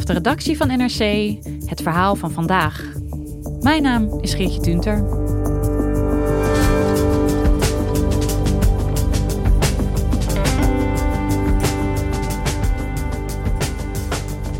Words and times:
vanaf 0.00 0.16
de 0.16 0.30
redactie 0.30 0.56
van 0.56 0.68
NRC 0.68 1.36
het 1.64 1.82
verhaal 1.82 2.14
van 2.14 2.30
vandaag. 2.30 2.84
Mijn 3.60 3.82
naam 3.82 4.18
is 4.20 4.34
Geertje 4.34 4.60
Tunter. 4.60 5.04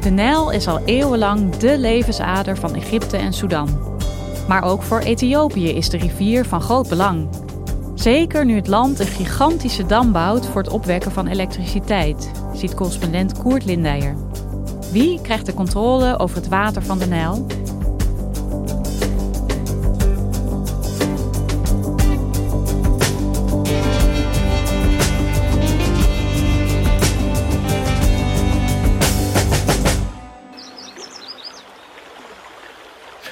De 0.00 0.10
Nijl 0.10 0.50
is 0.50 0.68
al 0.68 0.80
eeuwenlang 0.84 1.56
de 1.56 1.78
levensader 1.78 2.56
van 2.56 2.74
Egypte 2.74 3.16
en 3.16 3.32
Sudan. 3.32 3.68
Maar 4.48 4.62
ook 4.62 4.82
voor 4.82 5.00
Ethiopië 5.00 5.68
is 5.68 5.88
de 5.88 5.96
rivier 5.96 6.44
van 6.44 6.60
groot 6.60 6.88
belang. 6.88 7.28
Zeker 7.94 8.44
nu 8.44 8.54
het 8.54 8.66
land 8.66 8.98
een 8.98 9.06
gigantische 9.06 9.86
dam 9.86 10.12
bouwt 10.12 10.46
voor 10.46 10.62
het 10.62 10.72
opwekken 10.72 11.12
van 11.12 11.26
elektriciteit, 11.26 12.30
ziet 12.52 12.74
correspondent 12.74 13.38
Koert 13.38 13.64
Lindeyer. 13.64 14.16
Wie 14.92 15.20
krijgt 15.20 15.46
de 15.46 15.54
controle 15.54 16.18
over 16.18 16.36
het 16.36 16.48
water 16.48 16.82
van 16.82 16.98
de 16.98 17.06
Nijl? 17.06 17.46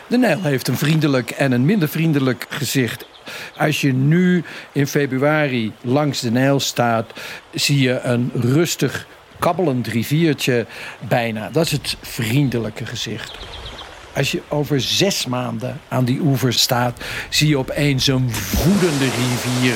De 0.08 0.18
Nijl 0.18 0.42
heeft 0.42 0.68
een 0.68 0.76
vriendelijk 0.76 1.30
en 1.30 1.52
een 1.52 1.64
minder 1.64 1.88
vriendelijk 1.88 2.46
gezicht. 2.48 3.06
Als 3.56 3.80
je 3.80 3.92
nu 3.92 4.44
in 4.72 4.86
februari 4.86 5.72
langs 5.80 6.20
de 6.20 6.30
Nijl 6.30 6.60
staat, 6.60 7.12
zie 7.52 7.80
je 7.80 8.00
een 8.00 8.30
rustig 8.34 9.06
kabbelend 9.38 9.86
riviertje 9.86 10.66
bijna. 11.08 11.48
Dat 11.52 11.64
is 11.64 11.72
het 11.72 11.96
vriendelijke 12.00 12.86
gezicht. 12.86 13.38
Als 14.16 14.30
je 14.32 14.42
over 14.48 14.80
zes 14.80 15.26
maanden 15.26 15.80
aan 15.88 16.04
die 16.04 16.20
oever 16.20 16.52
staat, 16.52 17.00
zie 17.30 17.48
je 17.48 17.58
opeens 17.58 18.06
een 18.06 18.30
woedende 18.64 19.04
rivier 19.04 19.74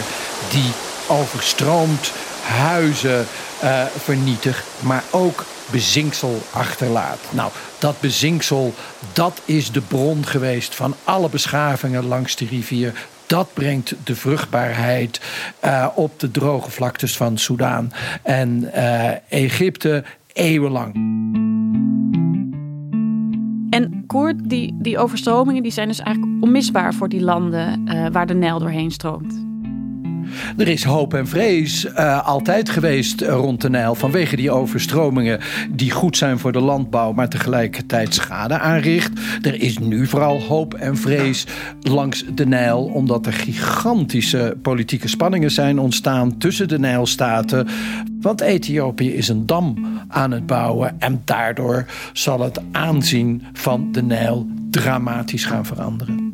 die 0.50 0.72
overstroomt, 1.08 2.12
huizen 2.42 3.26
uh, 3.62 3.84
vernietigt, 3.96 4.64
maar 4.80 5.04
ook 5.10 5.44
bezinksel 5.70 6.42
achterlaat. 6.50 7.18
Nou, 7.30 7.50
dat 7.78 8.00
bezinksel, 8.00 8.74
dat 9.12 9.40
is 9.44 9.72
de 9.72 9.80
bron 9.80 10.26
geweest 10.26 10.74
van 10.74 10.96
alle 11.04 11.28
beschavingen 11.28 12.06
langs 12.06 12.36
de 12.36 12.46
rivier. 12.46 12.92
Dat 13.30 13.54
brengt 13.54 13.94
de 14.04 14.14
vruchtbaarheid 14.14 15.20
uh, 15.64 15.86
op 15.94 16.20
de 16.20 16.30
droge 16.30 16.70
vlaktes 16.70 17.16
van 17.16 17.38
Soudaan 17.38 17.92
en 18.22 18.60
uh, 18.62 19.10
Egypte 19.28 20.04
eeuwenlang. 20.32 20.94
En 23.70 24.04
Koert, 24.06 24.48
die, 24.48 24.76
die 24.78 24.98
overstromingen 24.98 25.62
die 25.62 25.72
zijn 25.72 25.88
dus 25.88 26.00
eigenlijk 26.00 26.42
onmisbaar 26.42 26.94
voor 26.94 27.08
die 27.08 27.20
landen 27.20 27.88
uh, 27.88 28.06
waar 28.12 28.26
de 28.26 28.34
Nijl 28.34 28.58
doorheen 28.58 28.90
stroomt. 28.90 29.49
Er 30.56 30.68
is 30.68 30.84
hoop 30.84 31.14
en 31.14 31.28
vrees 31.28 31.84
uh, 31.84 32.26
altijd 32.26 32.70
geweest 32.70 33.20
rond 33.20 33.60
de 33.60 33.70
Nijl 33.70 33.94
vanwege 33.94 34.36
die 34.36 34.50
overstromingen 34.50 35.40
die 35.70 35.90
goed 35.90 36.16
zijn 36.16 36.38
voor 36.38 36.52
de 36.52 36.60
landbouw, 36.60 37.12
maar 37.12 37.28
tegelijkertijd 37.28 38.14
schade 38.14 38.58
aanricht. 38.58 39.10
Er 39.42 39.62
is 39.62 39.78
nu 39.78 40.06
vooral 40.06 40.40
hoop 40.40 40.74
en 40.74 40.96
vrees 40.96 41.46
langs 41.80 42.24
de 42.34 42.46
Nijl, 42.46 42.84
omdat 42.84 43.26
er 43.26 43.32
gigantische 43.32 44.56
politieke 44.62 45.08
spanningen 45.08 45.50
zijn 45.50 45.78
ontstaan 45.78 46.38
tussen 46.38 46.68
de 46.68 46.78
Nijlstaten. 46.78 47.68
Want 48.20 48.40
Ethiopië 48.40 49.14
is 49.14 49.28
een 49.28 49.46
dam 49.46 49.86
aan 50.08 50.30
het 50.30 50.46
bouwen 50.46 51.00
en 51.00 51.22
daardoor 51.24 51.86
zal 52.12 52.40
het 52.40 52.60
aanzien 52.72 53.42
van 53.52 53.92
de 53.92 54.02
Nijl 54.02 54.46
dramatisch 54.70 55.44
gaan 55.44 55.66
veranderen. 55.66 56.29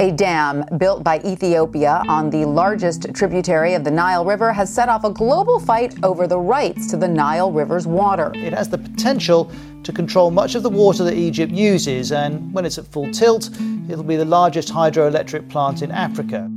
A 0.00 0.12
dam 0.12 0.64
built 0.76 1.02
by 1.02 1.18
Ethiopia 1.24 2.02
on 2.08 2.30
the 2.30 2.44
largest 2.44 3.12
tributary 3.14 3.74
of 3.74 3.82
the 3.82 3.90
Nile 3.90 4.24
River 4.24 4.52
has 4.52 4.72
set 4.72 4.88
off 4.88 5.02
a 5.02 5.10
global 5.10 5.58
fight 5.58 5.92
over 6.04 6.28
the 6.28 6.38
rights 6.38 6.86
to 6.90 6.96
the 6.96 7.08
Nile 7.08 7.50
River's 7.50 7.84
water. 7.84 8.30
It 8.34 8.54
has 8.54 8.68
the 8.68 8.78
potential 8.78 9.50
to 9.82 9.92
control 9.92 10.30
much 10.30 10.54
of 10.54 10.62
the 10.62 10.70
water 10.70 11.02
that 11.02 11.14
Egypt 11.14 11.52
uses, 11.52 12.12
and 12.12 12.54
when 12.54 12.64
it's 12.64 12.78
at 12.78 12.86
full 12.92 13.10
tilt, 13.10 13.50
it'll 13.88 14.04
be 14.04 14.16
the 14.16 14.24
largest 14.24 14.72
hydroelectric 14.72 15.48
plant 15.48 15.82
in 15.82 15.90
Africa. 15.90 16.48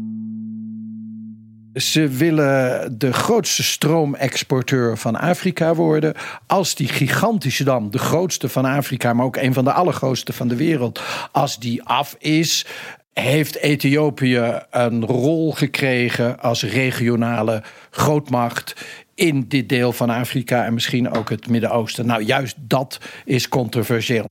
Ze 1.73 2.07
willen 2.07 2.97
de 2.97 3.13
grootste 3.13 3.63
stroomexporteur 3.63 4.97
van 4.97 5.15
Afrika 5.15 5.73
worden. 5.73 6.13
Als 6.47 6.75
die 6.75 6.87
gigantische 6.87 7.63
dam, 7.63 7.91
de 7.91 7.97
grootste 7.97 8.49
van 8.49 8.65
Afrika, 8.65 9.13
maar 9.13 9.25
ook 9.25 9.37
een 9.37 9.53
van 9.53 9.63
de 9.63 9.71
allergrootste 9.73 10.33
van 10.33 10.47
de 10.47 10.55
wereld, 10.55 11.01
als 11.31 11.59
die 11.59 11.83
af 11.83 12.15
is, 12.19 12.65
heeft 13.13 13.57
Ethiopië 13.57 14.59
een 14.69 15.05
rol 15.05 15.51
gekregen 15.51 16.39
als 16.39 16.63
regionale 16.63 17.63
grootmacht 17.89 18.85
in 19.15 19.45
dit 19.47 19.69
deel 19.69 19.91
van 19.91 20.09
Afrika 20.09 20.65
en 20.65 20.73
misschien 20.73 21.11
ook 21.11 21.29
het 21.29 21.49
Midden-Oosten. 21.49 22.05
Nou, 22.05 22.23
juist 22.23 22.55
dat 22.59 22.99
is 23.25 23.49
controversieel. 23.49 24.25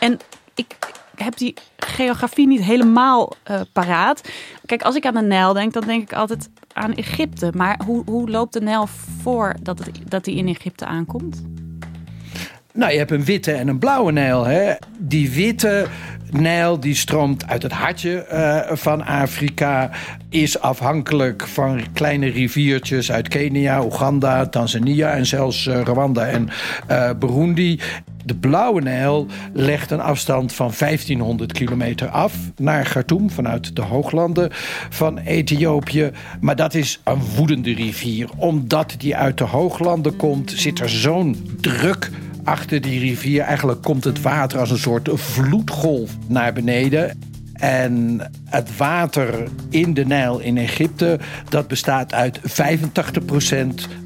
En 0.00 0.18
ik 0.54 0.76
heb 1.14 1.36
die 1.36 1.54
geografie 1.76 2.46
niet 2.46 2.62
helemaal 2.62 3.32
uh, 3.50 3.60
paraat. 3.72 4.28
Kijk, 4.66 4.82
als 4.82 4.96
ik 4.96 5.06
aan 5.06 5.14
de 5.14 5.22
Nijl 5.22 5.52
denk, 5.52 5.72
dan 5.72 5.84
denk 5.86 6.02
ik 6.02 6.12
altijd 6.12 6.48
aan 6.72 6.94
Egypte. 6.94 7.50
Maar 7.54 7.80
hoe, 7.84 8.02
hoe 8.04 8.30
loopt 8.30 8.52
de 8.52 8.60
Nijl 8.60 8.88
voor 9.22 9.54
dat, 9.62 9.78
het, 9.78 9.90
dat 10.08 10.24
die 10.24 10.36
in 10.36 10.48
Egypte 10.48 10.84
aankomt? 10.84 11.42
Nou, 12.72 12.92
je 12.92 12.98
hebt 12.98 13.10
een 13.10 13.24
witte 13.24 13.52
en 13.52 13.68
een 13.68 13.78
blauwe 13.78 14.12
Nijl. 14.12 14.44
Hè? 14.44 14.74
Die 14.98 15.30
witte 15.30 15.86
Nijl 16.32 16.80
die 16.80 16.94
stroomt 16.94 17.46
uit 17.46 17.62
het 17.62 17.72
hartje 17.72 18.26
uh, 18.32 18.76
van 18.76 19.04
Afrika. 19.04 19.90
Is 20.28 20.60
afhankelijk 20.60 21.46
van 21.46 21.82
kleine 21.92 22.26
riviertjes 22.26 23.12
uit 23.12 23.28
Kenia, 23.28 23.84
Oeganda, 23.84 24.46
Tanzania 24.46 25.10
en 25.10 25.26
zelfs 25.26 25.66
uh, 25.66 25.80
Rwanda 25.80 26.26
en 26.26 26.48
uh, 26.90 27.10
Burundi. 27.18 27.80
De 28.24 28.34
Blauwe 28.34 28.80
Nijl 28.80 29.26
legt 29.52 29.90
een 29.90 30.00
afstand 30.00 30.52
van 30.52 30.72
1500 30.78 31.52
kilometer 31.52 32.08
af 32.08 32.34
naar 32.56 32.84
Khartoum 32.84 33.30
vanuit 33.30 33.76
de 33.76 33.82
hooglanden 33.82 34.48
van 34.90 35.18
Ethiopië. 35.18 36.10
Maar 36.40 36.56
dat 36.56 36.74
is 36.74 37.00
een 37.04 37.20
woedende 37.36 37.74
rivier. 37.74 38.28
Omdat 38.36 38.94
die 38.98 39.16
uit 39.16 39.38
de 39.38 39.44
hooglanden 39.44 40.16
komt, 40.16 40.52
zit 40.56 40.80
er 40.80 40.90
zo'n 40.90 41.56
druk 41.60 42.10
achter 42.44 42.80
die 42.80 43.00
rivier. 43.00 43.42
Eigenlijk 43.42 43.82
komt 43.82 44.04
het 44.04 44.22
water 44.22 44.58
als 44.58 44.70
een 44.70 44.78
soort 44.78 45.08
vloedgolf 45.12 46.16
naar 46.26 46.52
beneden. 46.52 47.18
En 47.52 48.20
het 48.44 48.76
water 48.76 49.48
in 49.70 49.94
de 49.94 50.06
Nijl 50.06 50.38
in 50.38 50.58
Egypte, 50.58 51.18
dat 51.48 51.68
bestaat 51.68 52.14
uit 52.14 52.40
85% 52.40 52.44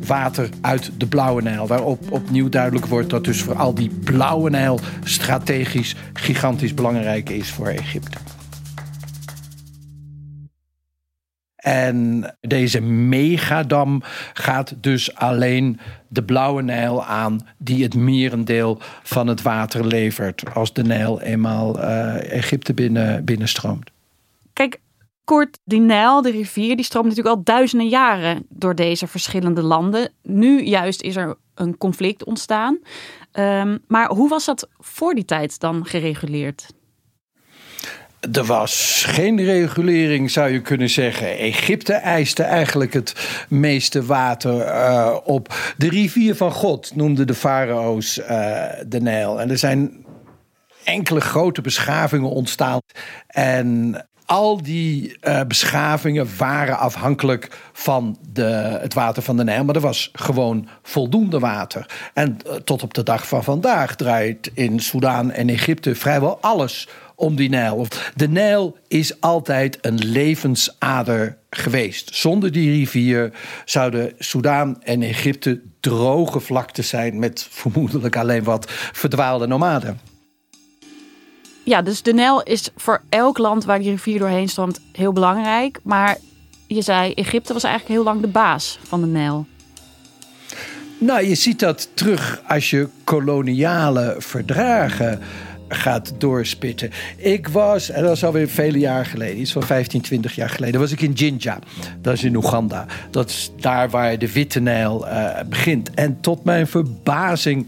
water 0.06 0.48
uit 0.60 0.90
de 0.96 1.06
Blauwe 1.06 1.42
Nijl. 1.42 1.66
Waarop 1.66 2.12
opnieuw 2.12 2.48
duidelijk 2.48 2.86
wordt 2.86 3.10
dat 3.10 3.24
dus 3.24 3.42
vooral 3.42 3.74
die 3.74 3.90
Blauwe 4.04 4.50
Nijl 4.50 4.80
strategisch 5.04 5.96
gigantisch 6.12 6.74
belangrijk 6.74 7.30
is 7.30 7.50
voor 7.50 7.66
Egypte. 7.66 8.18
En 11.66 12.24
deze 12.40 12.80
megadam 12.80 14.02
gaat 14.32 14.74
dus 14.80 15.14
alleen 15.14 15.80
de 16.08 16.24
Blauwe 16.24 16.62
Nijl 16.62 17.04
aan, 17.04 17.46
die 17.58 17.82
het 17.82 17.94
merendeel 17.94 18.78
van 19.02 19.26
het 19.26 19.42
water 19.42 19.86
levert. 19.86 20.54
als 20.54 20.72
de 20.72 20.82
Nijl 20.82 21.20
eenmaal 21.20 21.78
uh, 21.78 22.32
Egypte 22.32 22.74
binnen, 22.74 23.24
binnenstroomt. 23.24 23.90
Kijk, 24.52 24.80
Kort, 25.24 25.58
die 25.64 25.80
Nijl, 25.80 26.22
de 26.22 26.30
rivier, 26.30 26.76
die 26.76 26.84
stroomt 26.84 27.08
natuurlijk 27.08 27.36
al 27.36 27.42
duizenden 27.44 27.88
jaren 27.88 28.46
door 28.48 28.74
deze 28.74 29.06
verschillende 29.06 29.62
landen. 29.62 30.12
Nu 30.22 30.62
juist 30.62 31.02
is 31.02 31.16
er 31.16 31.36
een 31.54 31.78
conflict 31.78 32.24
ontstaan. 32.24 32.78
Um, 33.32 33.78
maar 33.88 34.08
hoe 34.08 34.28
was 34.28 34.44
dat 34.44 34.68
voor 34.78 35.14
die 35.14 35.24
tijd 35.24 35.60
dan 35.60 35.84
gereguleerd? 35.84 36.66
Er 38.32 38.44
was 38.44 39.04
geen 39.06 39.44
regulering, 39.44 40.30
zou 40.30 40.50
je 40.50 40.60
kunnen 40.60 40.90
zeggen. 40.90 41.38
Egypte 41.38 41.92
eiste 41.92 42.42
eigenlijk 42.42 42.92
het 42.92 43.14
meeste 43.48 44.04
water 44.04 44.66
uh, 44.66 45.16
op. 45.24 45.54
De 45.76 45.88
rivier 45.88 46.34
van 46.34 46.52
God 46.52 46.92
noemden 46.94 47.26
de 47.26 47.34
farao's 47.34 48.18
uh, 48.18 48.64
de 48.86 49.00
Nijl. 49.00 49.40
En 49.40 49.50
er 49.50 49.58
zijn 49.58 50.04
enkele 50.84 51.20
grote 51.20 51.60
beschavingen 51.60 52.30
ontstaan. 52.30 52.80
En 53.26 53.96
al 54.26 54.62
die 54.62 55.16
uh, 55.20 55.40
beschavingen 55.42 56.28
waren 56.38 56.78
afhankelijk 56.78 57.48
van 57.72 58.18
de, 58.32 58.78
het 58.80 58.94
water 58.94 59.22
van 59.22 59.36
de 59.36 59.44
Nijl. 59.44 59.64
Maar 59.64 59.74
er 59.74 59.80
was 59.80 60.10
gewoon 60.12 60.68
voldoende 60.82 61.38
water. 61.38 62.10
En 62.14 62.38
tot 62.64 62.82
op 62.82 62.94
de 62.94 63.02
dag 63.02 63.28
van 63.28 63.44
vandaag 63.44 63.96
draait 63.96 64.50
in 64.54 64.80
Soudaan 64.80 65.30
en 65.30 65.48
Egypte 65.48 65.94
vrijwel 65.94 66.38
alles 66.40 66.88
om 67.16 67.36
die 67.36 67.48
Nijl. 67.48 67.86
De 68.14 68.28
Nijl 68.28 68.76
is 68.88 69.20
altijd 69.20 69.78
een 69.80 69.98
levensader 69.98 71.38
geweest. 71.50 72.16
Zonder 72.16 72.52
die 72.52 72.70
rivier 72.70 73.32
zouden 73.64 74.12
Soudaan 74.18 74.82
en 74.82 75.02
Egypte 75.02 75.60
droge 75.80 76.40
vlaktes 76.40 76.88
zijn 76.88 77.18
met 77.18 77.46
vermoedelijk 77.50 78.16
alleen 78.16 78.44
wat 78.44 78.70
verdwaalde 78.92 79.46
nomaden. 79.46 80.00
Ja, 81.64 81.82
dus 81.82 82.02
de 82.02 82.12
Nijl 82.12 82.42
is 82.42 82.70
voor 82.76 83.02
elk 83.08 83.38
land 83.38 83.64
waar 83.64 83.78
die 83.78 83.90
rivier 83.90 84.18
doorheen 84.18 84.48
stroomt 84.48 84.80
heel 84.92 85.12
belangrijk. 85.12 85.80
Maar 85.82 86.18
je 86.66 86.82
zei, 86.82 87.12
Egypte 87.12 87.52
was 87.52 87.64
eigenlijk 87.64 87.94
heel 87.94 88.04
lang 88.04 88.20
de 88.20 88.28
baas 88.28 88.78
van 88.82 89.00
de 89.00 89.06
Nijl. 89.06 89.46
Nou, 90.98 91.26
je 91.26 91.34
ziet 91.34 91.58
dat 91.58 91.88
terug 91.94 92.42
als 92.46 92.70
je 92.70 92.88
koloniale 93.04 94.14
verdragen 94.18 95.20
gaat 95.68 96.12
doorspitten. 96.18 96.90
Ik 97.16 97.48
was, 97.48 97.90
en 97.90 98.02
dat 98.02 98.12
is 98.12 98.24
alweer 98.24 98.48
vele 98.48 98.78
jaar 98.78 99.06
geleden, 99.06 99.40
iets 99.40 99.52
van 99.52 99.62
15, 99.62 100.00
20 100.00 100.34
jaar 100.34 100.50
geleden, 100.50 100.80
was 100.80 100.92
ik 100.92 101.00
in 101.00 101.12
Jinja. 101.12 101.58
Dat 102.00 102.14
is 102.14 102.24
in 102.24 102.36
Oeganda. 102.36 102.86
Dat 103.10 103.28
is 103.28 103.52
daar 103.60 103.90
waar 103.90 104.18
de 104.18 104.32
Witte 104.32 104.60
Nijl 104.60 105.06
uh, 105.06 105.28
begint. 105.48 105.90
En 105.94 106.20
tot 106.20 106.44
mijn 106.44 106.66
verbazing 106.66 107.66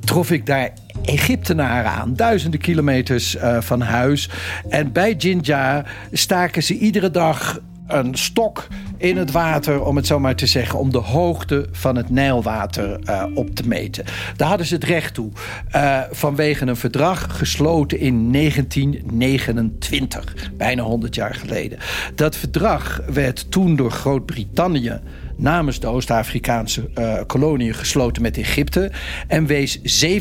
trof 0.00 0.30
ik 0.30 0.46
daar 0.46 0.72
Egyptenaren 1.04 1.90
aan, 1.90 2.14
duizenden 2.14 2.60
kilometers 2.60 3.36
uh, 3.36 3.60
van 3.60 3.80
huis. 3.80 4.30
En 4.68 4.92
bij 4.92 5.14
Jinja 5.14 5.84
staken 6.12 6.62
ze 6.62 6.78
iedere 6.78 7.10
dag 7.10 7.60
een 7.86 8.14
stok 8.14 8.66
in 8.96 9.16
het 9.16 9.30
water, 9.30 9.84
om 9.84 9.96
het 9.96 10.06
zo 10.06 10.18
maar 10.18 10.36
te 10.36 10.46
zeggen, 10.46 10.78
om 10.78 10.90
de 10.90 10.98
hoogte 10.98 11.66
van 11.72 11.96
het 11.96 12.10
Nijlwater 12.10 13.00
uh, 13.04 13.24
op 13.34 13.54
te 13.54 13.68
meten. 13.68 14.04
Daar 14.36 14.48
hadden 14.48 14.66
ze 14.66 14.74
het 14.74 14.84
recht 14.84 15.14
toe. 15.14 15.30
Uh, 15.76 16.00
vanwege 16.10 16.66
een 16.66 16.76
verdrag 16.76 17.38
gesloten 17.38 17.98
in 17.98 18.32
1929, 18.32 20.50
bijna 20.56 20.82
100 20.82 21.14
jaar 21.14 21.34
geleden. 21.34 21.78
Dat 22.14 22.36
verdrag 22.36 23.00
werd 23.12 23.50
toen 23.50 23.76
door 23.76 23.90
Groot-Brittannië 23.90 25.00
namens 25.36 25.80
de 25.80 25.86
Oost-Afrikaanse 25.86 26.90
uh, 26.98 27.14
koloniën 27.26 27.74
gesloten 27.74 28.22
met 28.22 28.38
Egypte 28.38 28.90
en 29.26 29.46
wees 29.46 30.04
87% 30.06 30.12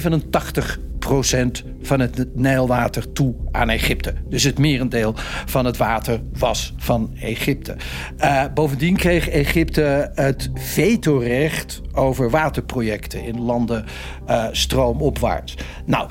van 1.82 2.00
het 2.00 2.36
Nijlwater 2.36 3.12
toe 3.12 3.36
aan 3.52 3.70
Egypte. 3.70 4.14
Dus 4.30 4.44
het 4.44 4.58
merendeel 4.58 5.14
van 5.46 5.66
het 5.66 5.78
water 5.78 6.22
was 6.38 6.74
van 6.78 7.16
Egypte. 7.20 7.76
Uh, 8.20 8.44
bovendien 8.54 8.96
kreeg 8.96 9.30
Egypte 9.30 10.12
het 10.16 10.50
vetorecht 10.54 11.82
over 11.94 12.30
waterprojecten 12.30 13.24
in 13.24 13.42
landen 13.42 13.86
uh, 14.28 14.46
stroomopwaarts. 14.52 15.58
Nou, 15.86 16.10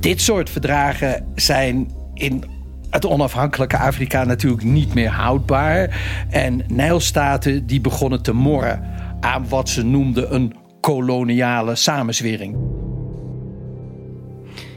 dit 0.00 0.20
soort 0.20 0.50
verdragen 0.50 1.26
zijn 1.34 1.90
in 2.14 2.55
het 2.90 3.06
onafhankelijke 3.06 3.78
Afrika 3.78 4.24
natuurlijk 4.24 4.62
niet 4.62 4.94
meer 4.94 5.10
houdbaar. 5.10 6.00
En 6.30 6.64
Nijlstaten 6.68 7.66
die 7.66 7.80
begonnen 7.80 8.22
te 8.22 8.32
morren 8.32 8.82
aan 9.20 9.48
wat 9.48 9.68
ze 9.68 9.84
noemden 9.84 10.34
een 10.34 10.54
koloniale 10.80 11.74
samenzwering. 11.74 12.56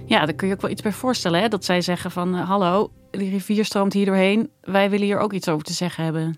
Ja, 0.05 0.25
daar 0.25 0.33
kun 0.35 0.47
je 0.47 0.53
ook 0.53 0.61
wel 0.61 0.71
iets 0.71 0.81
bij 0.81 0.91
voorstellen. 0.91 1.41
Hè? 1.41 1.47
Dat 1.47 1.65
zij 1.65 1.81
zeggen 1.81 2.11
van 2.11 2.35
uh, 2.35 2.49
hallo, 2.49 2.91
die 3.11 3.29
rivier 3.29 3.65
stroomt 3.65 3.93
hier 3.93 4.05
doorheen. 4.05 4.49
Wij 4.61 4.89
willen 4.89 5.05
hier 5.05 5.19
ook 5.19 5.33
iets 5.33 5.49
over 5.49 5.65
te 5.65 5.73
zeggen 5.73 6.03
hebben. 6.03 6.37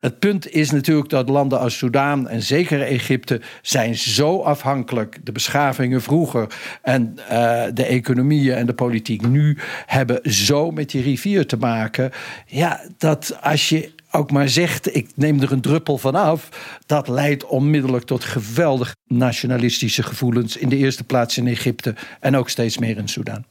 Het 0.00 0.18
punt 0.18 0.50
is 0.50 0.70
natuurlijk 0.70 1.08
dat 1.08 1.28
landen 1.28 1.58
als 1.58 1.78
Soudaan 1.78 2.28
en 2.28 2.42
zeker 2.42 2.82
Egypte 2.82 3.40
zijn 3.62 3.94
zo 3.94 4.40
afhankelijk. 4.40 5.18
De 5.24 5.32
beschavingen 5.32 6.02
vroeger 6.02 6.46
en 6.82 7.14
uh, 7.18 7.64
de 7.74 7.84
economieën 7.84 8.54
en 8.54 8.66
de 8.66 8.74
politiek 8.74 9.28
nu 9.28 9.58
hebben 9.86 10.32
zo 10.32 10.70
met 10.70 10.90
die 10.90 11.02
rivier 11.02 11.46
te 11.46 11.56
maken. 11.56 12.10
Ja, 12.46 12.80
dat 12.98 13.38
als 13.40 13.68
je 13.68 13.90
ook 14.10 14.30
maar 14.30 14.48
zegt: 14.48 14.94
ik 14.96 15.10
neem 15.14 15.40
er 15.40 15.52
een 15.52 15.60
druppel 15.60 15.98
van 15.98 16.14
af, 16.14 16.48
dat 16.86 17.08
leidt 17.08 17.44
onmiddellijk 17.44 18.04
tot 18.04 18.24
geweldig 18.24 18.94
nationalistische 19.06 20.02
gevoelens. 20.02 20.56
In 20.56 20.68
de 20.68 20.76
eerste 20.76 21.04
plaats 21.04 21.38
in 21.38 21.46
Egypte 21.46 21.94
en 22.20 22.36
ook 22.36 22.48
steeds 22.48 22.78
meer 22.78 22.96
in 22.96 23.08
Soudaan. 23.08 23.46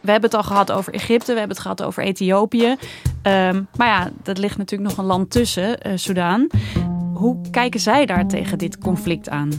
We 0.00 0.10
hebben 0.10 0.30
het 0.30 0.38
al 0.38 0.46
gehad 0.46 0.72
over 0.72 0.94
Egypte, 0.94 1.32
we 1.32 1.38
hebben 1.38 1.56
het 1.56 1.66
gehad 1.66 1.82
over 1.82 2.02
Ethiopië. 2.02 2.76
Um, 3.22 3.68
maar 3.76 3.88
ja, 3.88 4.10
dat 4.22 4.38
ligt 4.38 4.58
natuurlijk 4.58 4.90
nog 4.90 4.98
een 4.98 5.04
land 5.04 5.30
tussen, 5.30 5.86
uh, 5.86 5.92
Soudaan. 5.94 6.46
Hoe 7.14 7.50
kijken 7.50 7.80
zij 7.80 8.06
daar 8.06 8.26
tegen 8.26 8.58
dit 8.58 8.78
conflict 8.78 9.28
aan? 9.28 9.50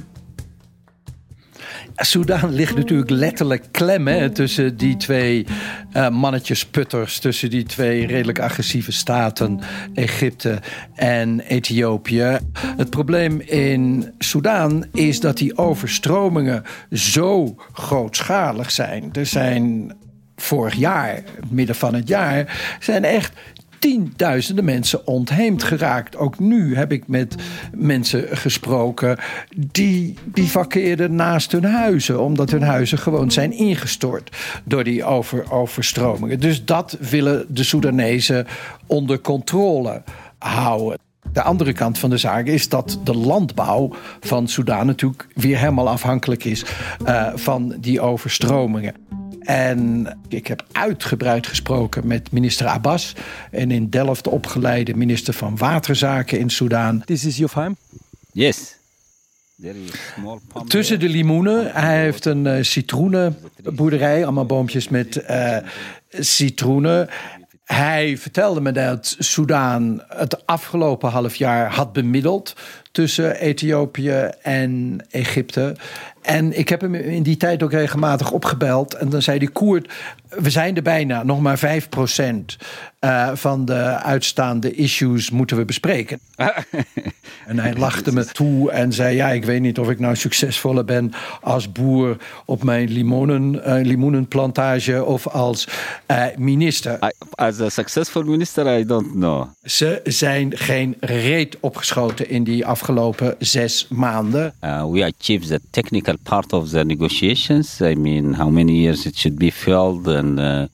Soudaan 1.95 2.53
ligt 2.53 2.75
natuurlijk 2.75 3.09
letterlijk 3.09 3.65
klem 3.71 4.07
hè, 4.07 4.29
tussen 4.29 4.77
die 4.77 4.97
twee 4.97 5.45
uh, 5.94 6.09
mannetjes 6.09 6.65
putters, 6.65 7.19
tussen 7.19 7.50
die 7.50 7.63
twee 7.63 8.07
redelijk 8.07 8.39
agressieve 8.39 8.91
staten, 8.91 9.59
Egypte 9.94 10.59
en 10.95 11.39
Ethiopië. 11.39 12.38
Het 12.77 12.89
probleem 12.89 13.39
in 13.39 14.13
Soudaan 14.17 14.85
is 14.94 15.19
dat 15.19 15.38
die 15.38 15.57
overstromingen 15.57 16.63
zo 16.91 17.56
grootschalig 17.71 18.71
zijn. 18.71 19.09
Er 19.13 19.25
zijn 19.25 19.94
vorig 20.41 20.75
jaar, 20.75 21.24
midden 21.50 21.75
van 21.75 21.94
het 21.94 22.07
jaar, 22.07 22.77
zijn 22.80 23.03
echt 23.03 23.33
tienduizenden 23.80 24.65
mensen 24.65 25.07
ontheemd 25.07 25.63
geraakt. 25.63 26.18
Ook 26.18 26.39
nu 26.39 26.75
heb 26.75 26.91
ik 26.91 27.07
met 27.07 27.36
mensen 27.74 28.38
gesproken 28.38 29.18
die 29.57 30.15
bivakkeerden 30.25 31.15
naast 31.15 31.51
hun 31.51 31.65
huizen, 31.65 32.21
omdat 32.21 32.51
hun 32.51 32.63
huizen 32.63 32.97
gewoon 32.97 33.31
zijn 33.31 33.51
ingestort 33.51 34.38
door 34.63 34.83
die 34.83 35.03
over, 35.03 35.51
overstromingen. 35.51 36.39
Dus 36.39 36.65
dat 36.65 36.97
willen 37.00 37.45
de 37.47 37.63
Soedanezen 37.63 38.47
onder 38.85 39.19
controle 39.19 40.03
houden. 40.38 40.97
De 41.33 41.42
andere 41.42 41.74
kant 41.74 42.00
van 42.00 42.09
de 42.09 42.18
zaak 42.18 42.45
is 42.45 42.69
dat 42.69 43.00
de 43.03 43.15
landbouw 43.15 43.92
van 44.19 44.47
Soedan 44.47 44.85
natuurlijk 44.85 45.27
weer 45.35 45.57
helemaal 45.57 45.89
afhankelijk 45.89 46.44
is 46.44 46.65
uh, 47.06 47.27
van 47.35 47.75
die 47.80 48.01
overstromingen. 48.01 48.94
En 49.49 50.07
ik 50.27 50.47
heb 50.47 50.65
uitgebreid 50.71 51.47
gesproken 51.47 52.07
met 52.07 52.31
minister 52.31 52.67
Abbas. 52.67 53.13
En 53.51 53.71
in 53.71 53.89
Delft 53.89 54.27
opgeleide 54.27 54.95
minister 54.95 55.33
van 55.33 55.57
Waterzaken 55.57 56.39
in 56.39 56.49
Soudaan. 56.49 57.01
This 57.05 57.25
is 57.25 57.37
your 57.37 57.51
farm? 57.51 57.77
Yes. 58.31 58.75
Tussen 60.67 60.99
de 60.99 61.09
limoenen. 61.09 61.71
Hij 61.71 62.01
heeft 62.01 62.25
een 62.25 62.45
uh, 62.45 62.63
citroenenboerderij. 62.63 64.23
Allemaal 64.23 64.45
boompjes 64.45 64.89
met 64.89 65.23
uh, 65.29 65.57
citroenen. 66.09 67.09
Hij 67.63 68.17
vertelde 68.17 68.61
me 68.61 68.71
dat 68.71 69.15
Soudaan 69.19 70.03
het 70.07 70.45
afgelopen 70.45 71.09
half 71.09 71.35
jaar 71.35 71.73
had 71.73 71.93
bemiddeld 71.93 72.56
tussen 72.91 73.35
Ethiopië 73.35 74.29
en 74.41 75.06
Egypte. 75.09 75.75
En 76.30 76.57
ik 76.57 76.69
heb 76.69 76.81
hem 76.81 76.95
in 76.95 77.24
die 77.24 77.38
tijd 77.38 77.64
ook 77.64 77.71
regelmatig 77.71 78.31
opgebeld. 78.31 78.94
En 78.94 79.09
dan 79.09 79.21
zei 79.21 79.38
hij: 79.38 79.48
Koert, 79.48 79.94
we 80.30 80.50
zijn 80.50 80.76
er 80.76 80.81
bijna, 80.81 81.24
nog 81.24 81.40
maar 81.40 81.59
5% 81.59 82.56
uh, 83.00 83.30
van 83.33 83.66
de 83.66 83.83
uitstaande 84.04 84.74
issues 84.74 85.30
moeten 85.30 85.57
we 85.57 85.66
bespreken. 85.66 86.19
en 87.48 87.59
hij 87.59 87.76
lachte 87.76 88.14
me 88.14 88.26
toe 88.26 88.71
en 88.71 88.94
zei: 88.94 89.16
Ja, 89.16 89.30
ik 89.30 89.45
weet 89.45 89.62
niet 89.62 89.80
of 89.80 89.90
ik 89.90 90.00
nou 90.00 90.16
succesvoller 90.16 90.86
ben 90.86 91.12
als 91.42 91.71
boer 91.71 92.18
op 92.45 92.64
mijn 92.64 92.90
limoenen, 92.90 93.56
uh, 93.56 93.86
limoenenplantage 93.86 95.06
of 95.06 95.28
als 95.28 95.68
uh, 96.12 96.26
minister. 96.38 96.94
I, 97.04 97.09
as 97.30 97.59
a 97.59 97.69
successful 97.69 98.24
minister, 98.24 98.80
I 98.80 98.86
don't 98.86 99.12
know. 99.12 99.48
Ze 99.64 100.02
zijn 100.04 100.57
geen 100.57 100.95
reet 101.00 101.57
opgeschoten 101.59 102.30
in 102.30 102.44
die 102.44 102.66
afgelopen 102.66 103.36
zes 103.40 103.88
maanden. 103.90 104.54
we 104.92 105.14
achieved 105.18 105.48
the 105.48 105.59
technical 105.69 106.16
part 106.26 106.54
of 106.54 106.71
the 106.71 106.83
negotiations. 106.83 107.81
I 107.81 107.95
mean, 107.95 108.33
how 108.33 108.49
many 108.49 108.73
years 108.73 109.06
it 109.06 109.16
should 109.16 109.38
be 109.40 109.49
filled. 109.49 110.07
And, 110.07 110.40
uh, 110.40 110.68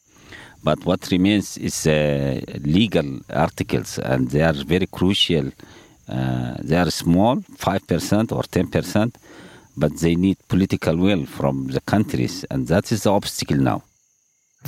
but 0.64 0.86
what 0.86 1.10
remains 1.12 1.58
is 1.58 1.88
uh, 1.88 2.42
legal 2.64 3.20
articles, 3.30 4.00
and 4.00 4.30
they 4.30 4.42
are 4.42 4.54
very 4.54 4.88
crucial. 4.88 5.52
Uh, 6.08 6.56
they 6.60 6.78
are 6.78 6.92
small, 6.92 7.38
5% 7.38 8.32
or 8.32 8.44
10%, 8.44 9.16
but 9.78 9.98
they 9.98 10.16
need 10.16 10.38
political 10.48 10.96
will 10.96 11.26
from 11.26 11.68
the 11.68 11.82
countries, 11.82 12.46
and 12.50 12.68
that 12.68 12.92
is 12.92 13.04
the 13.04 13.12
obstacle 13.12 13.58
now. 13.58 13.84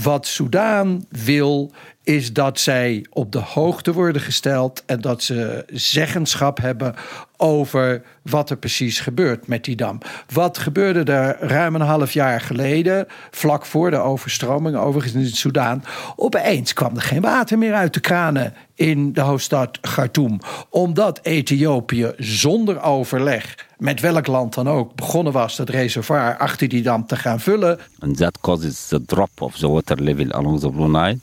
Wat 0.03 0.27
Soudaan 0.27 1.05
wil 1.25 1.72
is 2.07 2.33
dat 2.33 2.59
zij 2.59 3.05
op 3.09 3.31
de 3.31 3.39
hoogte 3.39 3.93
worden 3.93 4.21
gesteld 4.21 4.83
en 4.85 5.01
dat 5.01 5.23
ze 5.23 5.63
zeggenschap 5.73 6.57
hebben 6.57 6.95
over 7.37 8.01
wat 8.21 8.49
er 8.49 8.57
precies 8.57 8.99
gebeurt 8.99 9.47
met 9.47 9.63
die 9.63 9.75
dam. 9.75 9.97
Wat 10.33 10.57
gebeurde 10.57 11.11
er 11.11 11.37
ruim 11.39 11.75
een 11.75 11.81
half 11.81 12.11
jaar 12.11 12.41
geleden, 12.41 13.05
vlak 13.31 13.65
voor 13.65 13.91
de 13.91 13.97
overstroming, 13.97 14.75
overigens 14.75 15.13
in 15.13 15.23
het 15.23 15.35
Soudaan? 15.35 15.83
Opeens 16.15 16.73
kwam 16.73 16.95
er 16.95 17.01
geen 17.01 17.21
water 17.21 17.57
meer 17.57 17.73
uit 17.73 17.93
de 17.93 17.99
kranen 17.99 18.53
in 18.75 19.13
de 19.13 19.21
hoofdstad 19.21 19.79
Khartoum, 19.79 20.39
omdat 20.69 21.19
Ethiopië 21.23 22.11
zonder 22.17 22.81
overleg 22.81 23.55
met 23.77 23.99
welk 23.99 24.27
land 24.27 24.53
dan 24.53 24.69
ook 24.69 24.95
begonnen 24.95 25.33
was 25.33 25.55
dat 25.55 25.69
reservoir 25.69 26.37
achter 26.37 26.67
die 26.67 26.81
dam 26.81 27.05
te 27.05 27.15
gaan 27.15 27.39
vullen. 27.39 27.79
And 27.99 28.17
that 28.17 28.37
causes 28.41 28.87
the 28.87 29.05
drop 29.05 29.41
of 29.41 29.57
the 29.57 29.67
water 29.67 30.03
level 30.03 30.31
along 30.31 30.59
the 30.59 30.69
Blue 30.69 30.89
Nile. 30.89 31.17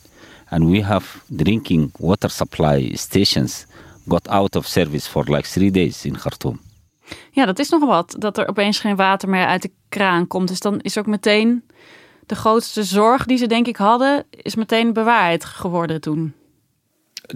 And 0.54 0.70
we 0.70 0.82
have 0.82 1.18
drinking 1.26 1.90
water 1.98 2.30
supply 2.30 2.90
stations 2.96 3.66
got 4.08 4.28
out 4.28 4.56
of 4.56 4.66
service 4.66 5.08
for 5.08 5.24
like 5.26 5.48
three 5.48 5.70
days 5.70 6.04
in 6.04 6.18
Khartoum. 6.18 6.60
Ja, 7.30 7.44
dat 7.46 7.58
is 7.58 7.68
nog 7.68 7.84
wat. 7.84 8.16
Dat 8.18 8.38
er 8.38 8.48
opeens 8.48 8.78
geen 8.78 8.96
water 8.96 9.28
meer 9.28 9.46
uit 9.46 9.62
de 9.62 9.70
kraan 9.88 10.26
komt. 10.26 10.48
Dus 10.48 10.60
dan 10.60 10.80
is 10.80 10.98
ook 10.98 11.06
meteen 11.06 11.64
de 12.26 12.34
grootste 12.34 12.84
zorg 12.84 13.24
die 13.24 13.36
ze 13.36 13.46
denk 13.46 13.66
ik 13.66 13.76
hadden, 13.76 14.24
is 14.30 14.54
meteen 14.54 14.92
bewaarheid 14.92 15.44
geworden 15.44 16.00
toen. 16.00 16.34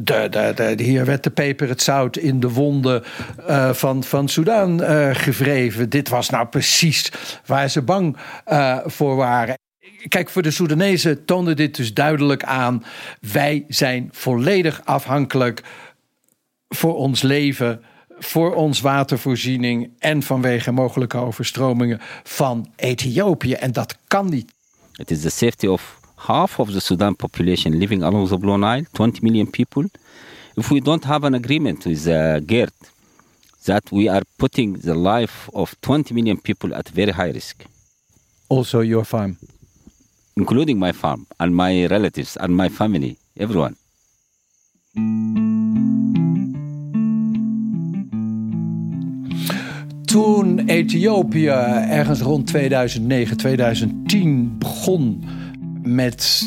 De, 0.01 0.29
de, 0.31 0.75
de, 0.77 0.83
hier 0.83 1.05
werd 1.05 1.23
de 1.23 1.31
peper 1.31 1.69
het 1.69 1.83
zout 1.83 2.17
in 2.17 2.41
de 2.41 2.51
wonden 2.51 3.03
uh, 3.49 3.73
van, 3.73 4.05
van 4.05 4.29
Soudaan 4.29 4.83
uh, 4.83 5.15
gevreven. 5.15 5.91
Dit 5.91 6.09
was 6.09 6.31
nou 6.31 6.47
precies 6.47 7.13
waar 7.47 7.69
ze 7.69 7.83
bang 7.83 8.17
uh, 8.47 8.79
voor 8.85 9.17
waren. 9.17 9.57
Kijk, 10.09 10.29
voor 10.29 10.43
de 10.43 10.51
Soedanezen 10.51 11.25
toonde 11.25 11.55
dit 11.55 11.77
dus 11.77 11.95
duidelijk 11.95 12.45
aan. 12.45 12.85
Wij 13.21 13.65
zijn 13.69 14.09
volledig 14.13 14.81
afhankelijk 14.85 15.63
voor 16.69 16.97
ons 16.97 17.23
leven, 17.23 17.83
voor 18.19 18.55
ons 18.55 18.81
watervoorziening 18.81 19.91
en 19.99 20.23
vanwege 20.23 20.73
mogelijke 20.73 21.17
overstromingen 21.17 22.01
van 22.23 22.71
Ethiopië. 22.77 23.53
En 23.53 23.73
dat 23.73 23.97
kan 24.07 24.29
niet. 24.31 24.53
It 24.97 25.11
is 25.11 25.21
the 25.21 25.31
safety 25.31 25.67
of 25.67 26.01
half 26.15 26.59
of 26.59 26.71
the 26.71 26.81
Sudan 26.81 27.17
population 27.17 27.77
living 27.77 28.03
along 28.03 28.29
the 28.29 28.39
Blue 28.39 28.59
Nile, 28.59 28.87
20 28.93 29.23
million 29.23 29.51
people. 29.51 29.89
If 30.55 30.69
we 30.69 30.81
don't 30.81 31.05
have 31.05 31.27
an 31.27 31.35
agreement 31.35 31.85
with 31.85 32.07
uh, 32.07 32.37
GERD, 32.47 32.73
that 33.65 33.91
we 33.91 34.11
are 34.11 34.25
putting 34.37 34.81
the 34.81 34.95
life 34.95 35.49
of 35.53 35.75
20 35.81 36.15
million 36.15 36.41
people 36.41 36.75
at 36.75 36.89
very 36.89 37.13
high 37.13 37.33
risk. 37.33 37.65
Also 38.49 38.83
your 38.83 39.05
farm? 39.05 39.37
Including 40.39 40.79
my 40.79 40.93
farm 40.93 41.27
and 41.37 41.53
my 41.53 41.87
relatives 41.87 42.37
and 42.37 42.57
my 42.57 42.69
family, 42.69 43.17
everyone. 43.37 43.75
Toen 50.05 50.59
Ethiopië 50.59 51.47
ergens 51.47 52.21
rond 52.21 52.47
2009, 52.47 53.37
2010 53.37 54.59
begon 54.59 55.25
met 55.83 56.43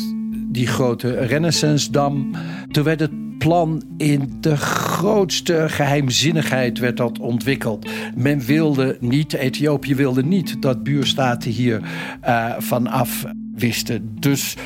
die 0.48 0.66
grote 0.66 1.10
Renaissance-dam, 1.18 2.30
toen 2.70 2.84
werd 2.84 3.00
het 3.00 3.38
plan 3.38 3.82
in 3.96 4.36
de 4.40 4.56
grootste 4.56 5.64
geheimzinnigheid 5.68 6.78
werd 6.78 6.96
dat 6.96 7.18
ontwikkeld. 7.18 7.90
Men 8.16 8.40
wilde 8.40 8.96
niet, 9.00 9.32
Ethiopië 9.32 9.94
wilde 9.94 10.24
niet 10.24 10.62
dat 10.62 10.82
buurstaten 10.82 11.50
hier 11.50 11.80
uh, 12.24 12.54
vanaf 12.58 13.24
wisten. 13.54 14.16
Dus 14.20 14.56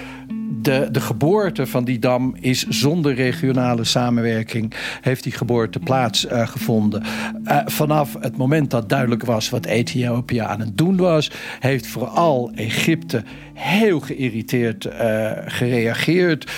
de, 0.66 0.88
de 0.90 1.00
geboorte 1.00 1.66
van 1.66 1.85
die 1.85 1.99
dam 1.99 2.35
is 2.40 2.66
zonder 2.69 3.14
regionale 3.14 3.85
samenwerking, 3.85 4.73
heeft 5.00 5.23
die 5.23 5.33
geboorte 5.33 5.78
plaatsgevonden. 5.78 7.02
Uh, 7.02 7.52
uh, 7.52 7.62
vanaf 7.66 8.16
het 8.21 8.37
moment 8.37 8.71
dat 8.71 8.88
duidelijk 8.88 9.25
was 9.25 9.50
wat 9.50 9.66
Ethiopië 9.66 10.38
aan 10.38 10.61
het 10.61 10.78
doen 10.78 10.97
was, 10.97 11.31
heeft 11.61 11.87
vooral 11.87 12.50
Egypte 12.55 13.23
heel 13.55 14.00
geïrriteerd 14.00 14.85
uh, 14.85 15.31
gereageerd. 15.47 16.50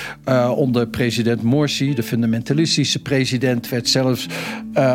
onder 0.57 0.89
president 0.89 1.43
Morsi, 1.43 1.95
de 1.95 2.03
fundamentalistische 2.03 3.03
president, 3.03 3.69
werd 3.69 3.89
zelfs 3.89 4.27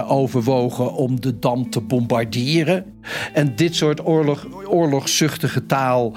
overwogen 0.08 0.94
om 0.94 1.22
de 1.22 1.40
dam 1.40 1.70
te 1.70 1.82
bombarderen. 1.82 2.86
En 3.34 3.56
dit 3.56 3.76
soort 3.76 4.06
oorlog, 4.06 4.48
oorlogszuchtige 4.68 5.66
taal 5.66 6.16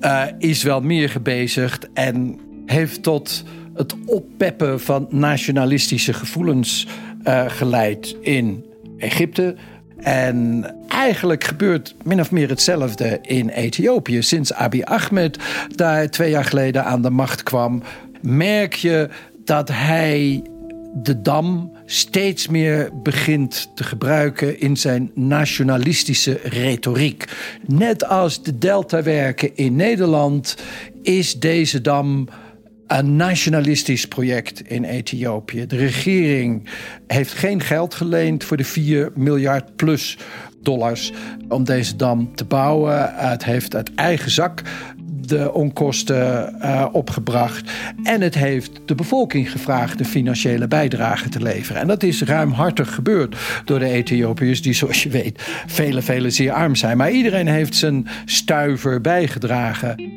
uh, 0.00 0.22
is 0.38 0.62
wel 0.62 0.80
meer 0.80 1.08
gebezigd 1.08 1.88
en 1.92 2.38
heeft 2.66 3.02
tot 3.02 3.44
het 3.74 3.94
oppeppen 4.06 4.80
van 4.80 5.06
nationalistische 5.10 6.12
gevoelens 6.12 6.86
uh, 7.24 7.44
geleid 7.48 8.16
in 8.20 8.64
Egypte. 8.98 9.54
En 9.98 10.66
eigenlijk 10.88 11.44
gebeurt 11.44 11.94
min 12.04 12.20
of 12.20 12.30
meer 12.30 12.48
hetzelfde 12.48 13.18
in 13.22 13.48
Ethiopië. 13.48 14.22
Sinds 14.22 14.52
Abiy 14.52 14.82
Ahmed 14.82 15.38
daar 15.74 16.10
twee 16.10 16.30
jaar 16.30 16.44
geleden 16.44 16.84
aan 16.84 17.02
de 17.02 17.10
macht 17.10 17.42
kwam, 17.42 17.82
merk 18.20 18.74
je 18.74 19.08
dat 19.44 19.68
hij 19.68 20.42
de 20.94 21.20
dam 21.20 21.72
steeds 21.90 22.48
meer 22.48 22.90
begint 23.02 23.70
te 23.74 23.84
gebruiken 23.84 24.60
in 24.60 24.76
zijn 24.76 25.10
nationalistische 25.14 26.40
retoriek. 26.42 27.24
Net 27.66 28.04
als 28.04 28.42
de 28.42 28.58
Deltawerken 28.58 29.56
in 29.56 29.76
Nederland 29.76 30.56
is 31.02 31.34
deze 31.34 31.80
dam 31.80 32.28
een 32.86 33.16
nationalistisch 33.16 34.08
project 34.08 34.60
in 34.60 34.84
Ethiopië. 34.84 35.66
De 35.66 35.76
regering 35.76 36.68
heeft 37.06 37.32
geen 37.32 37.60
geld 37.60 37.94
geleend 37.94 38.44
voor 38.44 38.56
de 38.56 38.64
4 38.64 39.12
miljard 39.14 39.76
plus 39.76 40.18
dollars 40.62 41.12
om 41.48 41.64
deze 41.64 41.96
dam 41.96 42.34
te 42.34 42.44
bouwen. 42.44 43.14
Het 43.14 43.44
heeft 43.44 43.74
uit 43.74 43.94
eigen 43.94 44.30
zak 44.30 44.62
de 45.28 45.52
onkosten 45.52 46.56
uh, 46.62 46.86
opgebracht. 46.92 47.70
En 48.02 48.20
het 48.20 48.34
heeft 48.34 48.80
de 48.84 48.94
bevolking 48.94 49.50
gevraagd 49.50 49.98
de 49.98 50.04
financiële 50.04 50.68
bijdrage 50.68 51.28
te 51.28 51.42
leveren. 51.42 51.80
En 51.80 51.86
dat 51.86 52.02
is 52.02 52.22
ruimhartig 52.22 52.94
gebeurd 52.94 53.36
door 53.64 53.78
de 53.78 53.88
Ethiopiërs, 53.88 54.62
die 54.62 54.72
zoals 54.72 55.02
je 55.02 55.08
weet 55.08 55.42
vele, 55.66 56.02
vele 56.02 56.30
zeer 56.30 56.52
arm 56.52 56.74
zijn. 56.74 56.96
Maar 56.96 57.10
iedereen 57.10 57.48
heeft 57.48 57.74
zijn 57.74 58.06
stuiver 58.24 59.00
bijgedragen. 59.00 60.16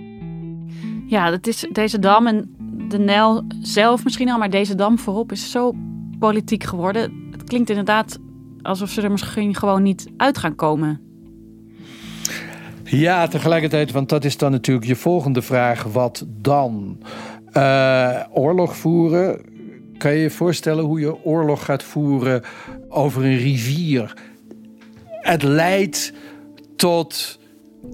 Ja, 1.08 1.30
dat 1.30 1.48
is 1.48 1.68
deze 1.72 2.00
dam 2.00 2.28
en 2.28 2.56
de 2.88 3.00
Nijl 3.00 3.44
zelf 3.62 4.04
misschien 4.04 4.30
al, 4.30 4.38
maar 4.38 4.50
deze 4.50 4.76
dam 4.76 5.00
voorop 5.00 5.32
is 5.32 5.52
zo 5.52 5.74
politiek 6.20 6.64
geworden. 6.64 7.12
Het 7.32 7.44
klinkt 7.44 7.70
inderdaad 7.70 8.20
alsof 8.62 8.90
ze 8.90 9.02
er 9.02 9.12
misschien 9.12 9.56
gewoon 9.56 9.84
niet 9.84 10.08
uit 10.18 10.38
gaan 10.38 10.56
komen. 10.56 11.11
Ja, 12.92 13.28
tegelijkertijd, 13.28 13.92
want 13.92 14.10
dat 14.10 14.26
is 14.26 14.38
dan 14.38 14.52
natuurlijk 14.52 14.88
je 14.88 14.96
volgende 14.96 15.42
vraag. 15.42 15.84
Wat 15.84 16.26
dan? 16.28 16.98
Uh, 17.54 18.20
oorlog 18.32 18.78
voeren. 18.78 19.42
Kan 19.98 20.12
je 20.14 20.20
je 20.20 20.30
voorstellen 20.30 20.84
hoe 20.84 21.00
je 21.00 21.24
oorlog 21.24 21.66
gaat 21.66 21.84
voeren 21.84 22.42
over 22.90 23.24
een 23.26 23.38
rivier? 23.38 24.14
Het 25.08 25.44
leidt 25.44 26.14
tot 26.76 27.40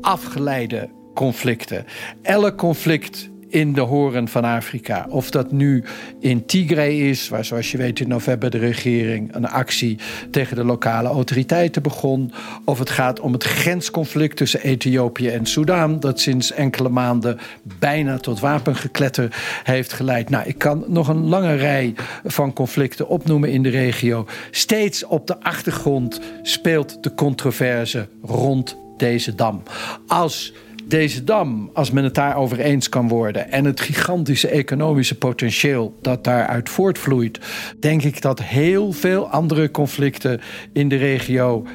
afgeleide 0.02 0.90
conflicten. 1.14 1.86
Elk 2.22 2.58
conflict 2.58 3.30
in 3.50 3.74
de 3.74 3.82
horen 3.82 4.28
van 4.28 4.44
Afrika. 4.44 5.06
Of 5.10 5.30
dat 5.30 5.52
nu 5.52 5.84
in 6.20 6.46
Tigray 6.46 6.94
is, 6.94 7.30
waar 7.30 7.46
zoals 7.46 7.72
je 7.72 7.78
weet 7.78 8.00
in 8.00 8.08
november 8.08 8.50
de 8.50 8.58
regering 8.58 9.36
een 9.36 9.48
actie 9.48 9.98
tegen 10.32 10.56
de 10.56 10.64
lokale 10.64 11.08
autoriteiten 11.08 11.82
begon. 11.82 12.32
Of 12.66 12.80
het 12.80 12.90
gaat 12.90 13.20
om 13.20 13.34
het 13.34 13.44
grensconflict 13.44 14.38
tussen 14.38 14.62
Ethiopië 14.62 15.28
en 15.30 15.46
Soudaan, 15.46 16.00
dat 16.00 16.20
sinds 16.20 16.52
enkele 16.52 16.90
maanden 16.90 17.38
bijna 17.80 18.18
tot 18.18 18.40
wapengekletter 18.40 19.36
heeft 19.64 19.94
geleid. 19.94 20.30
Nou, 20.30 20.48
ik 20.48 20.58
kan 20.58 20.84
nog 20.88 21.08
een 21.08 21.28
lange 21.28 21.56
rij 21.56 21.94
van 22.26 22.54
conflicten 22.54 23.08
opnoemen 23.08 23.52
in 23.52 23.64
de 23.64 23.70
regio. 23.70 24.26
Steeds 24.52 25.06
op 25.06 25.28
de 25.28 25.40
achtergrond 25.40 26.22
speelt 26.42 27.04
de 27.04 27.14
controverse 27.14 28.08
rond 28.22 28.78
deze 28.98 29.36
dam. 29.36 29.64
Als 30.08 30.54
deze 30.88 31.24
dam, 31.24 31.70
als 31.74 31.92
men 31.92 32.04
het 32.04 32.16
daarover 32.16 32.60
eens 32.60 32.90
kan 32.90 33.08
worden 33.08 33.52
en 33.52 33.66
het 33.66 33.80
gigantische 33.80 34.48
economische 34.48 35.18
potentieel 35.18 35.98
dat 36.02 36.24
daaruit 36.24 36.70
voortvloeit, 36.70 37.40
denk 37.80 38.04
ik 38.04 38.22
dat 38.22 38.42
heel 38.42 38.92
veel 38.92 39.28
andere 39.28 39.72
conflicten 39.72 40.42
in 40.74 40.90
de 40.90 40.96
regio 40.96 41.66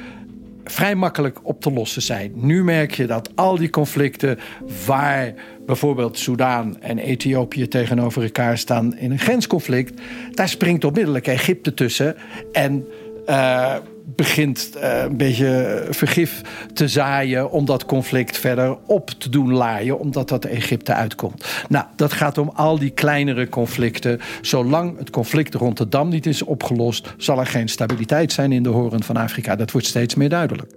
vrij 0.63 0.95
makkelijk 0.95 1.39
op 1.43 1.61
te 1.61 1.71
lossen 1.71 2.01
zijn. 2.01 2.31
Nu 2.35 2.63
merk 2.63 2.91
je 2.91 3.07
dat 3.07 3.29
al 3.35 3.57
die 3.57 3.69
conflicten 3.69 4.39
waar 4.85 5.33
bijvoorbeeld 5.65 6.17
Soudaan 6.17 6.81
en 6.81 6.97
Ethiopië 6.97 7.67
tegenover 7.67 8.23
elkaar 8.23 8.57
staan 8.57 8.97
in 8.97 9.11
een 9.11 9.19
grensconflict, 9.19 10.01
daar 10.31 10.49
springt 10.49 10.83
onmiddellijk 10.83 11.27
Egypte 11.27 11.73
tussen 11.73 12.15
en 12.51 12.87
uh, 13.29 13.75
begint 14.05 14.71
uh, 14.75 15.01
een 15.03 15.17
beetje 15.17 15.85
vergif 15.89 16.41
te 16.73 16.87
zaaien 16.87 17.51
om 17.51 17.65
dat 17.65 17.85
conflict 17.85 18.37
verder 18.37 18.77
op 18.85 19.09
te 19.09 19.29
doen 19.29 19.53
laaien, 19.53 19.99
omdat 19.99 20.29
dat 20.29 20.45
Egypte 20.45 20.93
uitkomt. 20.93 21.65
Nou, 21.69 21.85
dat 21.95 22.13
gaat 22.13 22.37
om 22.37 22.51
al 22.53 22.79
die 22.79 22.89
kleinere 22.89 23.49
conflicten. 23.49 24.19
Zolang 24.41 24.97
het 24.97 25.09
conflict 25.09 25.53
rond 25.53 25.77
de 25.77 25.89
dam 25.89 26.09
niet 26.09 26.25
is 26.25 26.43
opgelost, 26.43 27.13
zal 27.17 27.39
er 27.39 27.45
geen 27.45 27.67
stabiliteit 27.67 28.31
zijn 28.31 28.51
in 28.51 28.63
de 28.63 28.69
horen 28.69 29.03
van 29.03 29.17
Afrika. 29.17 29.55
Dat 29.55 29.71
wordt 29.71 29.87
steeds 29.87 30.15
meer 30.15 30.29
duidelijk. 30.29 30.71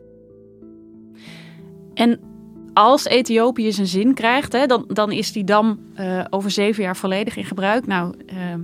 En 1.94 2.20
als 2.72 3.04
Ethiopië 3.04 3.72
zijn 3.72 3.86
zin 3.86 4.14
krijgt, 4.14 4.52
hè, 4.52 4.66
dan, 4.66 4.84
dan 4.88 5.12
is 5.12 5.32
die 5.32 5.44
dam 5.44 5.78
uh, 6.00 6.24
over 6.30 6.50
zeven 6.50 6.82
jaar 6.82 6.96
volledig 6.96 7.36
in 7.36 7.44
gebruik. 7.44 7.86
Nou, 7.86 8.14
uh, 8.26 8.36
uh, 8.36 8.56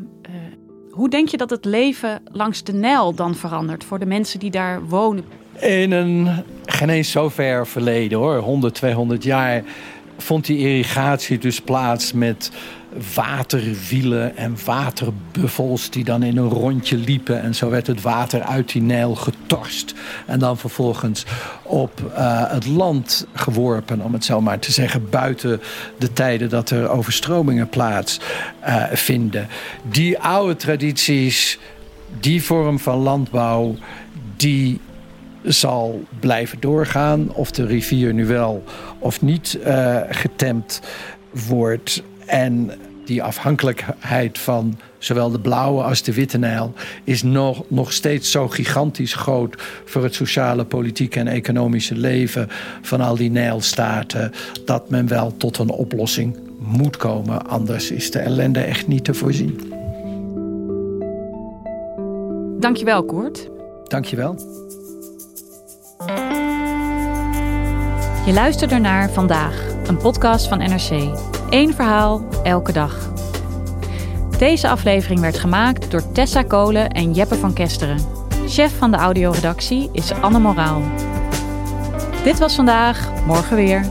hoe 0.92 1.08
denk 1.08 1.28
je 1.28 1.36
dat 1.36 1.50
het 1.50 1.64
leven 1.64 2.22
langs 2.32 2.62
de 2.62 2.72
Nijl 2.72 3.14
dan 3.14 3.34
verandert 3.34 3.84
voor 3.84 3.98
de 3.98 4.06
mensen 4.06 4.38
die 4.38 4.50
daar 4.50 4.86
wonen? 4.86 5.24
In 5.60 5.92
een 5.92 6.44
geen 6.64 6.88
eens 6.88 7.10
zo 7.10 7.28
ver 7.28 7.66
verleden 7.66 8.18
hoor, 8.18 8.36
100, 8.36 8.74
200 8.74 9.24
jaar, 9.24 9.62
vond 10.16 10.46
die 10.46 10.58
irrigatie 10.58 11.38
dus 11.38 11.60
plaats 11.60 12.12
met 12.12 12.50
waterwielen 13.14 14.36
en 14.36 14.56
waterbuffels 14.64 15.90
die 15.90 16.04
dan 16.04 16.22
in 16.22 16.36
een 16.36 16.48
rondje 16.48 16.96
liepen. 16.96 17.42
En 17.42 17.54
zo 17.54 17.70
werd 17.70 17.86
het 17.86 18.02
water 18.02 18.42
uit 18.42 18.72
die 18.72 18.82
Nijl 18.82 19.14
getorst. 19.14 19.94
En 20.26 20.38
dan 20.38 20.58
vervolgens 20.58 21.24
op 21.62 22.00
uh, 22.00 22.50
het 22.50 22.66
land 22.66 23.26
geworpen, 23.34 24.00
om 24.00 24.12
het 24.12 24.24
zo 24.24 24.40
maar 24.40 24.58
te 24.58 24.72
zeggen, 24.72 25.10
buiten 25.10 25.60
de 25.98 26.12
tijden 26.12 26.48
dat 26.48 26.70
er 26.70 26.88
overstromingen 26.88 27.68
plaats 27.68 28.20
uh, 28.66 28.84
vinden. 28.92 29.48
Die 29.82 30.18
oude 30.18 30.56
tradities, 30.56 31.58
die 32.20 32.42
vorm 32.42 32.78
van 32.78 32.98
landbouw, 32.98 33.76
die 34.36 34.80
zal 35.42 36.04
blijven 36.20 36.60
doorgaan. 36.60 37.32
Of 37.34 37.50
de 37.50 37.66
rivier 37.66 38.14
nu 38.14 38.26
wel 38.26 38.64
of 38.98 39.22
niet 39.22 39.58
uh, 39.66 40.00
getemd 40.08 40.80
wordt. 41.48 42.02
En 42.26 42.70
die 43.04 43.22
afhankelijkheid 43.22 44.38
van 44.38 44.78
zowel 44.98 45.30
de 45.30 45.40
blauwe 45.40 45.82
als 45.82 46.02
de 46.02 46.12
witte 46.12 46.38
Nijl 46.38 46.72
is 47.04 47.22
nog, 47.22 47.62
nog 47.68 47.92
steeds 47.92 48.30
zo 48.30 48.48
gigantisch 48.48 49.14
groot 49.14 49.62
voor 49.84 50.02
het 50.02 50.14
sociale, 50.14 50.64
politieke 50.64 51.18
en 51.18 51.28
economische 51.28 51.96
leven 51.96 52.48
van 52.82 53.00
al 53.00 53.16
die 53.16 53.30
Nijlstaten 53.30 54.32
dat 54.64 54.90
men 54.90 55.08
wel 55.08 55.36
tot 55.36 55.58
een 55.58 55.70
oplossing 55.70 56.36
moet 56.58 56.96
komen. 56.96 57.46
Anders 57.46 57.90
is 57.90 58.10
de 58.10 58.18
ellende 58.18 58.60
echt 58.60 58.86
niet 58.86 59.04
te 59.04 59.14
voorzien. 59.14 59.60
Dankjewel, 62.60 63.04
Koert. 63.04 63.48
Dankjewel. 63.84 64.34
Je 68.26 68.32
luistert 68.32 68.72
ernaar 68.72 69.10
vandaag, 69.10 69.71
een 69.92 69.98
podcast 69.98 70.48
van 70.48 70.58
NRC. 70.58 71.18
Eén 71.50 71.74
verhaal, 71.74 72.24
elke 72.42 72.72
dag. 72.72 73.12
Deze 74.38 74.68
aflevering 74.68 75.20
werd 75.20 75.38
gemaakt 75.38 75.90
door 75.90 76.12
Tessa 76.12 76.42
Kolen 76.42 76.90
en 76.90 77.12
Jeppe 77.12 77.34
van 77.34 77.52
Kesteren. 77.52 77.98
Chef 78.46 78.78
van 78.78 78.90
de 78.90 78.96
audioredactie 78.96 79.90
is 79.92 80.12
Anne 80.12 80.38
Moraal. 80.38 80.82
Dit 82.24 82.38
was 82.38 82.54
vandaag, 82.54 83.08
morgen 83.26 83.56
weer. 83.56 83.86